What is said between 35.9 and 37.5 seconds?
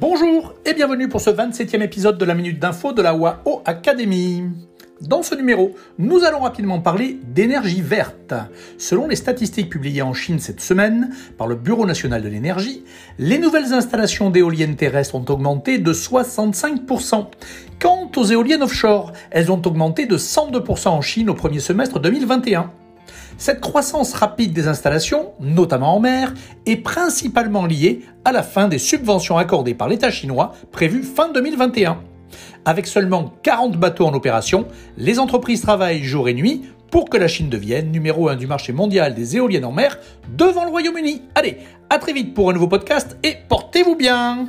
jour et nuit pour que la Chine